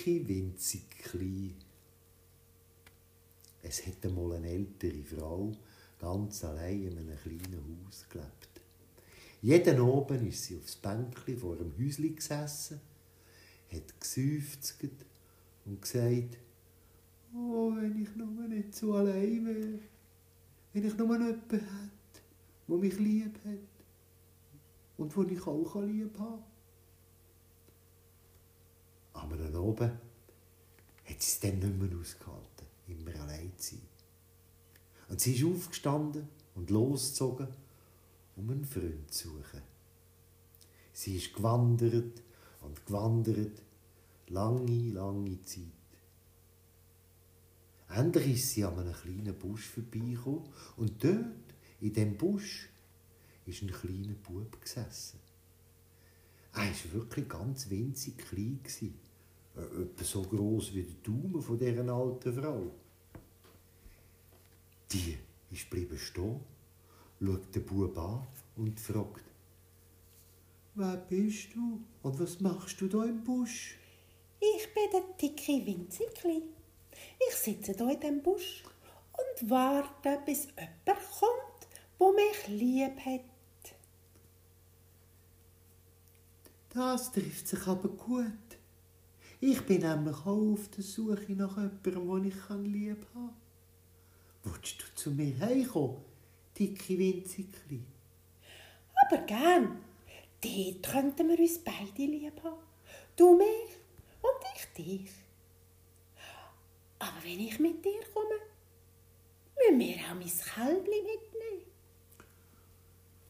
dicke, 0.00 0.28
winzig 0.28 0.88
klein. 1.02 1.54
Es 3.62 3.86
hat 3.86 4.04
einmal 4.04 4.32
eine 4.32 4.48
ältere 4.48 5.02
Frau 5.04 5.52
ganz 5.98 6.44
allein 6.44 6.82
in 6.82 6.98
einem 6.98 7.18
kleinen 7.18 7.86
Haus 7.86 8.06
gelebt. 8.08 8.60
Jeden 9.42 9.80
Abend 9.80 10.28
ist 10.28 10.44
sie 10.44 10.56
aufs 10.56 10.76
Bänkli 10.76 11.36
vor 11.36 11.56
dem 11.56 11.72
Häuschen 11.78 12.14
gesessen, 12.14 12.80
hat 13.70 14.00
geseufzt 14.00 14.76
und 15.66 15.80
gesagt, 15.80 16.38
oh, 17.34 17.72
wenn 17.76 18.02
ich 18.02 18.14
nur 18.16 18.48
nicht 18.48 18.74
so 18.74 18.94
allein 18.94 19.46
wäre, 19.46 19.78
wenn 20.72 20.86
ich 20.86 20.96
nur 20.96 21.12
jemanden 21.12 21.40
hätte, 21.50 21.64
der 22.68 22.76
mich 22.76 22.98
lieb 22.98 23.34
hat 23.44 23.84
und 24.96 25.14
den 25.14 25.36
ich 25.36 25.46
auch 25.46 25.82
lieb 25.82 26.18
habe 26.18 26.42
dann 29.40 29.49
oben 29.60 29.90
hat 31.04 31.22
sie 31.22 31.32
es 31.32 31.40
dann 31.40 31.58
nicht 31.58 31.78
mehr 31.78 31.98
ausgehalten, 31.98 32.66
immer 32.88 33.14
allein 33.20 33.52
zu 33.56 33.76
sein. 33.76 33.86
Und 35.08 35.20
sie 35.20 35.34
ist 35.34 35.44
aufgestanden 35.44 36.28
und 36.54 36.70
losgezogen, 36.70 37.48
um 38.36 38.50
einen 38.50 38.64
Freund 38.64 39.12
zu 39.12 39.28
suchen. 39.28 39.62
Sie 40.92 41.16
ist 41.16 41.34
gewandert 41.34 42.22
und 42.62 42.86
gewandert, 42.86 43.62
lange, 44.28 44.92
lange 44.92 45.42
Zeit. 45.44 45.64
Endlich 47.88 48.34
ist 48.34 48.50
sie 48.50 48.64
an 48.64 48.78
einem 48.78 48.94
kleinen 48.94 49.34
Busch 49.34 49.66
vorbeigekommen 49.66 50.44
und 50.76 51.02
dort, 51.02 51.24
in 51.80 51.92
dem 51.92 52.16
Busch, 52.16 52.68
ist 53.46 53.62
ein 53.62 53.72
kleiner 53.72 54.14
Bub 54.14 54.60
gesessen. 54.60 55.18
Er 56.52 56.60
war 56.60 56.92
wirklich 56.92 57.28
ganz 57.28 57.70
winzig 57.70 58.18
klein. 58.18 58.60
Äh, 58.64 58.90
etwa 59.56 60.04
so 60.04 60.22
groß 60.22 60.74
wie 60.74 60.82
der 60.82 60.94
Daumen 61.02 61.42
von 61.42 61.58
dieser 61.58 61.92
alten 61.92 62.32
Frau. 62.32 62.70
Die 64.92 65.18
ist 65.50 65.70
geblieben 65.70 65.98
stehen, 65.98 66.40
schaut 67.20 67.54
den 67.54 67.64
Bub 67.64 67.96
an 67.98 68.26
und 68.56 68.78
fragt, 68.80 69.24
Wer 70.74 70.96
bist 70.96 71.54
du 71.54 71.80
und 72.02 72.18
was 72.20 72.40
machst 72.40 72.80
du 72.80 72.86
da 72.86 73.04
im 73.04 73.22
Busch? 73.24 73.76
Ich 74.40 74.72
bin 74.72 74.84
der 74.92 75.02
dicke 75.20 75.66
Winzigli. 75.66 76.42
Ich 77.28 77.34
sitze 77.34 77.74
hier 77.74 77.90
in 77.90 78.00
dem 78.00 78.22
Busch 78.22 78.62
und 79.12 79.50
warte, 79.50 80.20
bis 80.24 80.46
jemand 80.46 81.10
kommt, 81.18 81.68
wo 81.98 82.12
mich 82.12 82.48
lieb 82.48 82.98
hat. 83.04 83.20
Das 86.70 87.10
trifft 87.10 87.48
sich 87.48 87.66
aber 87.66 87.88
gut. 87.88 88.49
Ich 89.42 89.62
bin 89.62 89.80
nämlich 89.80 90.16
auch 90.18 90.52
auf 90.52 90.68
der 90.68 90.84
Suche 90.84 91.32
nach 91.32 91.56
jemandem, 91.56 91.82
den 91.82 92.24
ich 92.26 92.34
lieb 92.62 93.06
haben 93.14 93.28
kann. 93.28 93.34
Willst 94.44 94.82
du 94.82 94.94
zu 94.94 95.10
mir 95.12 95.38
heimkommen, 95.38 95.96
dicke 96.58 96.98
Winzigli? 96.98 97.82
Aber 98.94 99.22
gern. 99.22 99.78
Dort 100.42 100.82
könnten 100.82 101.28
wir 101.28 101.38
uns 101.38 101.58
beide 101.58 102.02
lieb 102.02 102.42
haben. 102.44 102.60
Du 103.16 103.36
mich 103.36 103.76
und 104.20 104.44
ich 104.56 104.66
dich. 104.74 105.10
Aber 106.98 107.22
wenn 107.22 107.40
ich 107.40 107.58
mit 107.58 107.82
dir 107.82 108.00
komme, 108.12 108.40
müssen 109.56 109.80
wir 109.80 109.96
auch 109.96 110.14
mein 110.14 110.28
Kälbli 110.28 111.02
mitnehmen. 111.02 111.66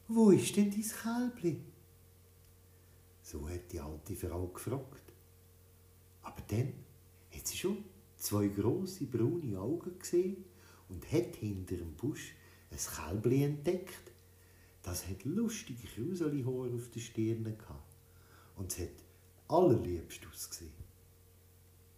Wo 0.09 0.31
ist 0.31 0.57
denn 0.57 0.71
dein 0.71 0.81
Kälbli? 0.81 1.61
So 3.21 3.47
hat 3.47 3.71
die 3.71 3.79
alte 3.79 4.13
Frau 4.13 4.47
gefragt. 4.47 5.10
Dann 6.51 6.73
hat 7.33 7.47
sie 7.47 7.57
schon 7.57 7.85
zwei 8.17 8.47
große 8.47 9.05
braune 9.05 9.57
Augen 9.57 9.97
gesehen 9.97 10.43
und 10.89 11.09
hat 11.11 11.37
hinter 11.37 11.77
dem 11.77 11.93
Busch 11.93 12.33
ein 12.69 12.77
Kälbli 12.77 13.43
entdeckt. 13.43 14.11
Das 14.83 15.07
hat 15.07 15.23
lustige 15.23 15.87
Kruselihaare 15.87 16.73
auf 16.75 16.89
den 16.89 17.01
Stirn 17.01 17.43
gehabt. 17.43 17.95
Und 18.57 18.71
es 18.71 18.79
hat 18.79 18.89
allerliebst 19.47 20.21
ausgesehen. 20.27 20.73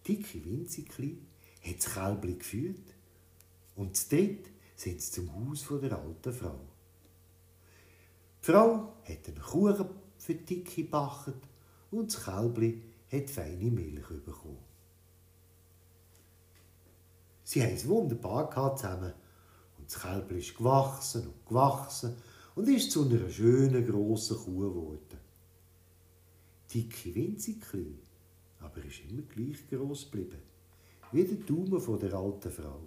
Dicke 0.07 0.45
Winzigli 0.45 1.17
hat 1.65 1.77
das 1.77 1.93
Kälbli 1.93 2.35
geführt 2.35 2.93
und 3.75 3.95
zu 3.95 4.09
dritt 4.09 4.49
sind 4.75 5.01
sie 5.01 5.11
zum 5.11 5.33
Haus 5.33 5.65
der 5.81 5.97
alten 5.97 6.33
Frau. 6.33 6.59
Die 8.41 8.51
Frau 8.51 8.97
hat 9.03 9.27
einen 9.27 9.41
Kuchen 9.41 9.89
für 10.17 10.35
Dicke 10.35 10.83
gebacken 10.83 11.35
und 11.91 12.13
das 12.13 12.25
Kälbli 12.25 12.81
hat 13.13 13.29
feine 13.29 13.69
Milch 13.69 14.07
bekommen. 14.25 14.57
Sie 17.44 17.62
haben 17.62 17.74
es 17.74 17.88
wunderbar 17.88 18.75
zusammen 18.75 19.13
und 19.78 19.88
das 19.88 20.01
Kälbli 20.01 20.40
ist 20.40 20.57
gewachsen 20.57 21.28
und 21.28 21.46
gewachsen 21.46 22.16
und 22.56 22.68
ist 22.68 22.91
zu 22.91 23.03
einer 23.06 23.29
schönen 23.29 23.85
grossen 23.85 24.38
Kuh 24.38 24.59
geworden. 24.59 25.19
Dicke 26.74 27.13
winzig 27.13 27.62
klein, 27.62 28.00
aber 28.59 28.84
ist 28.84 29.01
immer 29.07 29.22
gleich 29.24 29.68
gross 29.69 30.09
geblieben, 30.09 30.41
wie 31.12 31.25
der 31.25 31.38
Daumen 31.38 31.80
von 31.80 32.00
der 32.00 32.13
alten 32.13 32.51
Frau. 32.51 32.81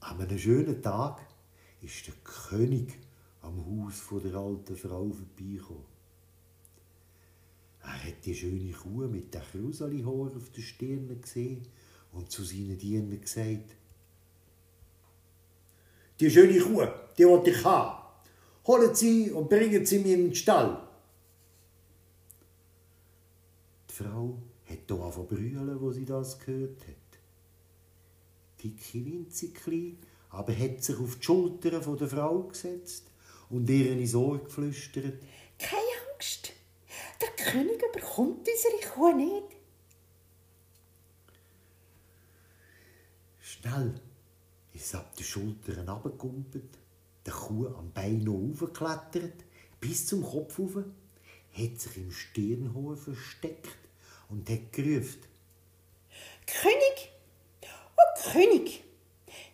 An 0.00 0.20
einem 0.20 0.38
schönen 0.38 0.82
Tag 0.82 1.26
ist 1.80 2.06
der 2.06 2.14
König 2.24 2.98
am 3.40 3.64
Haus 3.64 4.02
der 4.22 4.34
alten 4.34 4.76
Frau 4.76 5.10
vorbeigekommen. 5.10 5.97
Er 7.88 8.04
hat 8.04 8.24
die 8.26 8.34
schöne 8.34 8.70
Kuh 8.70 9.08
mit 9.08 9.32
der 9.32 9.40
Kruselihaar 9.40 10.36
auf 10.36 10.50
der 10.54 10.60
Stirn 10.60 11.20
gesehen 11.22 11.66
und 12.12 12.30
zu 12.30 12.44
seinen 12.44 12.76
Dienern 12.76 13.18
gesagt, 13.18 13.74
die 16.20 16.30
schöne 16.30 16.60
Kuh, 16.60 16.86
die 17.16 17.26
wollte 17.26 17.50
ich 17.50 17.64
haben. 17.64 18.04
Holen 18.66 18.94
Sie 18.94 19.30
und 19.30 19.48
bringen 19.48 19.86
Sie 19.86 20.00
mir 20.00 20.16
in 20.16 20.24
den 20.24 20.34
Stall. 20.34 20.86
Die 23.88 23.94
Frau 23.94 24.36
hat 24.66 24.78
hier 24.86 25.00
angefangen 25.00 25.28
brüllen, 25.28 25.80
wo 25.80 25.90
sie 25.90 26.04
das 26.04 26.38
gehört 26.38 26.82
hat. 26.86 27.18
Dicke 28.62 29.02
winzig 29.06 29.54
klein, 29.54 29.96
aber 30.28 30.54
hat 30.54 30.84
sich 30.84 30.98
auf 30.98 31.16
die 31.16 31.24
Schultern 31.24 31.96
der 31.96 32.08
Frau 32.08 32.42
gesetzt 32.42 33.04
und 33.48 33.70
ihr 33.70 33.92
in 33.92 34.06
Sorge 34.06 34.44
geflüstert. 34.44 35.22
Keine 35.58 35.97
der 37.20 37.30
König 37.30 37.80
bekommt 37.92 38.48
unsere 38.48 38.92
Kuh 38.92 39.12
nicht. 39.12 39.56
Schnell 43.40 44.00
ist 44.74 44.94
ab 44.94 45.16
den 45.16 45.24
Schultern 45.24 45.88
runtergekumpelt, 45.88 46.78
der 47.26 47.32
Kuh 47.32 47.66
am 47.68 47.92
Bein 47.92 48.22
noch 48.22 48.34
aufgeklettert, 48.52 49.44
bis 49.80 50.06
zum 50.06 50.22
Kopf 50.22 50.58
rauf, 50.58 50.76
hat 51.52 51.80
sich 51.80 51.96
im 51.96 52.12
Stirnhaar 52.12 52.96
versteckt 52.96 53.78
und 54.28 54.48
hat 54.48 54.72
gerufen. 54.72 55.22
König, 56.46 57.12
oh 57.96 58.30
König, 58.32 58.84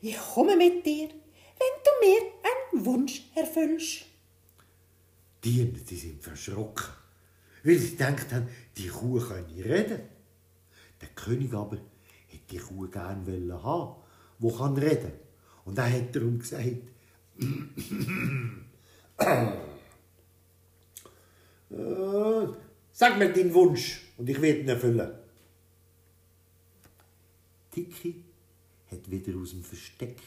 ich 0.00 0.18
komme 0.18 0.56
mit 0.56 0.84
dir, 0.84 1.08
wenn 1.08 1.74
du 1.84 2.06
mir 2.06 2.20
einen 2.42 2.84
Wunsch 2.84 3.22
erfüllst. 3.34 4.06
Die 5.42 5.52
Diener, 5.52 5.78
die 5.78 5.96
sind 5.96 6.22
verschrocken, 6.22 6.86
weil 7.64 7.78
sie 7.78 7.92
gedacht 7.92 8.30
haben, 8.32 8.48
die 8.76 8.88
Kuh 8.88 9.18
könne 9.18 9.64
reden. 9.64 10.00
Der 11.00 11.08
König 11.14 11.54
aber 11.54 11.78
hätte 12.28 12.44
die 12.50 12.58
Kuh 12.58 12.86
gerne 12.88 13.62
haben 13.62 13.96
wo 14.38 14.50
kann 14.50 14.76
reden. 14.76 15.12
Und 15.64 15.78
er 15.78 15.90
hat 15.90 16.14
darum 16.14 16.38
gesagt, 16.38 16.68
sag 22.92 23.18
mir 23.18 23.32
deinen 23.32 23.54
Wunsch 23.54 24.02
und 24.18 24.28
ich 24.28 24.38
werde 24.40 24.60
ihn 24.60 24.68
erfüllen. 24.68 25.12
Tiki 27.70 28.22
hat 28.90 29.10
wieder 29.10 29.36
aus 29.38 29.50
dem 29.50 29.64
Versteck 29.64 30.20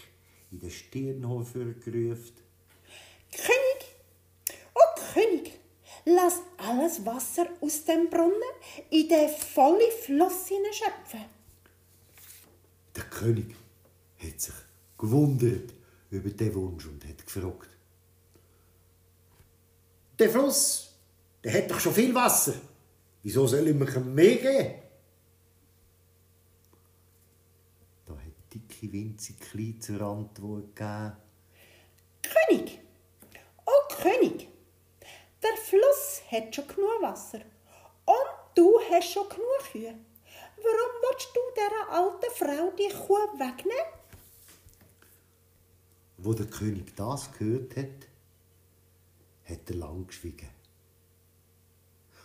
in 0.52 0.60
den 0.60 0.72
Stirnhof 0.72 1.54
gerufen. 1.54 2.34
König, 3.32 3.96
oh 4.74 4.80
König, 5.14 5.60
lass 6.08 6.42
alles 6.58 7.06
Wasser 7.06 7.48
aus 7.60 7.84
dem 7.84 8.10
Brunnen 8.10 8.56
in 8.90 9.10
den 9.10 9.30
vollen 9.30 9.92
Fluss 10.04 10.48
schöpfen. 10.48 11.26
Der 12.96 13.04
König 13.04 13.56
hat 14.18 14.40
sich 14.40 14.56
gewundert 14.98 15.74
über 16.10 16.30
den 16.30 16.56
Wunsch 16.56 16.86
und 16.86 17.04
hat 17.06 17.26
gefragt. 17.26 17.70
Der 20.18 20.30
Fluss, 20.30 20.96
der 21.44 21.54
hat 21.54 21.70
doch 21.70 21.80
schon 21.80 21.94
viel 21.94 22.16
Wasser. 22.16 22.54
Wieso 23.22 23.46
soll 23.46 23.68
ich 23.68 23.76
mir 23.76 24.00
mehr 24.00 24.36
geben? 24.38 24.76
Da 28.06 28.14
hat 28.14 28.54
dicke 28.54 28.92
winzig 28.92 29.40
klein 29.40 29.80
zur 29.82 30.02
Antwort 30.02 30.76
gegeben. 30.76 31.18
König, 32.22 32.80
oh 33.66 33.96
König, 34.02 34.48
der 35.44 35.58
Fluss 35.58 36.22
hat 36.32 36.56
schon 36.56 36.68
genug 36.68 37.02
Wasser 37.02 37.42
und 38.06 38.38
hast 38.90 39.14
schon 39.14 39.30
genug 39.30 39.72
Kühe. 39.72 39.96
Warum 40.58 40.92
willst 41.02 41.30
du 41.34 41.40
dieser 41.56 41.90
alten 41.90 42.32
Frau 42.36 42.72
die 42.78 42.94
Kuh 42.94 43.40
wegnehmen? 43.40 43.94
Wo 46.18 46.34
der 46.34 46.48
König 46.48 46.96
das 46.96 47.32
gehört 47.32 47.76
hat, 47.76 48.08
hat 49.46 49.70
er 49.70 49.76
lang 49.76 50.08
geschwiegen. 50.08 50.50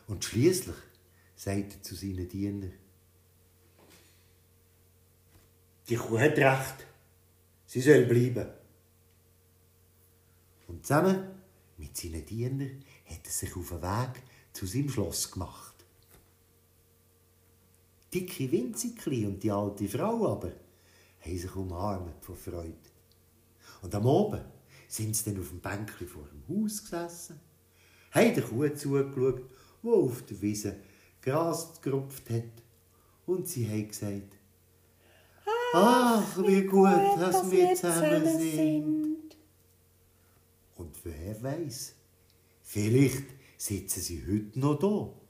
Und 0.08 0.24
schließlich 0.24 0.76
sagte 1.36 1.76
er 1.76 1.82
zu 1.82 1.94
seinen 1.94 2.28
Dienern, 2.28 2.72
die 5.88 5.96
Kuh 5.96 6.18
hat 6.18 6.38
recht, 6.38 6.86
sie 7.66 7.80
soll 7.80 8.06
bleiben. 8.06 8.50
Und 10.68 10.86
zusammen 10.86 11.42
mit 11.76 11.96
seinen 11.96 12.24
Dienern 12.24 12.82
er 13.01 13.01
sich 13.38 13.56
auf 13.56 13.68
den 13.68 13.82
Weg 13.82 14.22
zu 14.52 14.66
seinem 14.66 14.88
Schloss 14.88 15.30
gemacht. 15.30 15.74
Dicke 18.12 18.50
Winzigli 18.52 19.26
und 19.26 19.42
die 19.42 19.50
alte 19.50 19.88
Frau 19.88 20.32
aber 20.32 20.52
haben 21.20 21.38
sich 21.38 21.56
umarmt 21.56 22.22
vor 22.24 22.36
Freude. 22.36 22.76
Und 23.80 23.94
am 23.94 24.06
Abend 24.06 24.44
sind 24.88 25.16
sie 25.16 25.30
dann 25.30 25.40
auf 25.40 25.48
dem 25.48 25.60
Bänkchen 25.60 26.06
vor 26.06 26.24
dem 26.24 26.64
Haus 26.64 26.82
gesessen, 26.82 27.40
haben 28.10 28.34
der 28.34 28.44
Kuh 28.44 28.68
zugeschaut, 28.74 29.42
die 29.82 29.88
auf 29.88 30.22
der 30.22 30.42
Wiese 30.42 30.76
Gras 31.22 31.80
gerupft 31.80 32.28
hat. 32.28 32.62
Und 33.24 33.48
sie 33.48 33.66
haben 33.68 33.88
gesagt, 33.88 34.36
Ach, 35.74 36.36
wie 36.46 36.64
gut, 36.64 37.16
dass 37.18 37.50
wir 37.50 37.74
zusammen 37.74 38.26
sind. 38.38 39.36
Und 40.76 40.94
wer 41.04 41.42
weiß, 41.42 41.94
vielleicht 42.72 43.24
sitzen 43.58 44.00
sie 44.00 44.22
heute 44.26 44.58
noch 44.58 44.78
da 44.78 45.21